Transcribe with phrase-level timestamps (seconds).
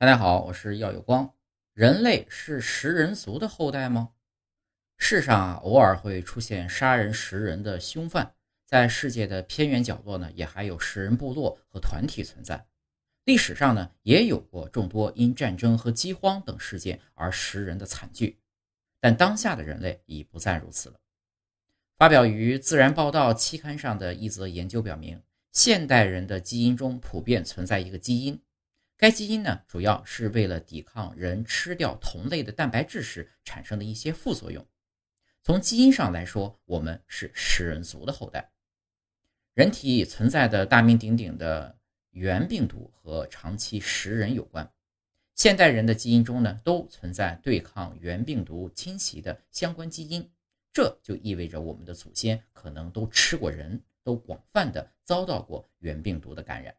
[0.00, 1.30] 大家好，我是耀有光。
[1.74, 4.12] 人类是食人族的后代吗？
[4.96, 8.32] 世上啊，偶尔会出现杀人食人的凶犯，
[8.64, 12.66] 在世界的偏远角落呢，也还有食人部落和团体存在。
[13.26, 18.40] 历史上呢，也有过众多因战争和饥荒等事件而食人的惨剧。
[19.00, 20.98] 但当下的人类已不再如此了。
[21.98, 25.22] 发表于《自然》报道期刊上的一则研究表明，
[25.52, 28.40] 现代人的基因中普遍存在一个基因，
[29.00, 34.66] 该基因呢，主要是为了抵抗人吃掉同类的蛋白质时产生的一些副作用。
[35.42, 38.52] 从基因上来说，我们是食人族的后代。
[39.54, 41.78] 人体存在的大名鼎鼎的
[42.10, 44.70] 原病毒和长期食人有关。
[45.34, 50.30] 现代人的基因中呢，都存在对抗原病毒侵袭的相关基因，
[50.74, 56.76] 这就意味着我们的祖先可能都吃过人，都广泛的遭到过原病毒的感染。